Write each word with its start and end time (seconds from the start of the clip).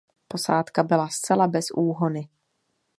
Posádka 0.27 0.83
byla 0.83 1.07
zcela 1.09 1.47
bez 1.47 1.65
úhony. 1.71 2.29